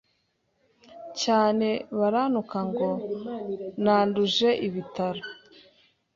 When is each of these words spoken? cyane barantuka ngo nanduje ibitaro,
cyane 1.21 1.67
barantuka 1.97 2.57
ngo 2.69 2.89
nanduje 3.83 4.49
ibitaro, 4.67 5.23